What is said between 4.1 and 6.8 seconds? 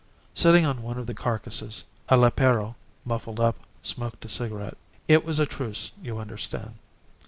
a cigarette. It was a truce, you understand.